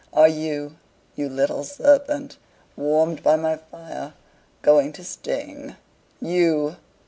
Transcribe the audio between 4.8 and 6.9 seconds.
to sting YOU?